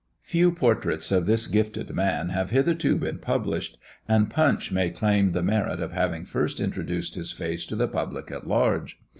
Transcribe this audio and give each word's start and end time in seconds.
Few 0.23 0.51
portraits 0.51 1.11
of 1.11 1.27
this 1.27 1.45
gifted 1.45 1.93
man 1.93 2.29
have 2.29 2.49
hitherto 2.49 2.95
been 2.97 3.19
published; 3.19 3.77
and 4.07 4.31
Punch 4.31 4.71
may 4.71 4.89
claim 4.89 5.31
the 5.31 5.43
merit 5.43 5.79
of 5.79 5.91
having 5.91 6.25
first 6.25 6.59
introduced 6.59 7.13
his 7.13 7.31
face 7.31 7.67
to 7.67 7.75
the 7.75 7.87
public 7.87 8.31
at 8.31 8.47
large. 8.47 8.99